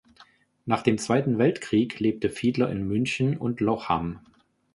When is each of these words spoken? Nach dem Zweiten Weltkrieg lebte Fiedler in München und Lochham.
Nach 0.65 0.81
dem 0.81 0.97
Zweiten 0.97 1.37
Weltkrieg 1.37 1.99
lebte 1.99 2.31
Fiedler 2.31 2.71
in 2.71 2.87
München 2.87 3.37
und 3.37 3.59
Lochham. 3.61 4.19